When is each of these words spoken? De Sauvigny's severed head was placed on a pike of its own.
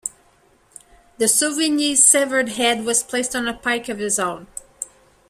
De 1.19 1.25
Sauvigny's 1.27 2.03
severed 2.03 2.49
head 2.53 2.85
was 2.85 3.03
placed 3.03 3.35
on 3.35 3.47
a 3.47 3.53
pike 3.53 3.87
of 3.87 4.01
its 4.01 4.17
own. 4.17 4.47